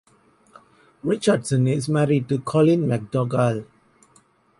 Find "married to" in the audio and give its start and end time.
1.87-2.39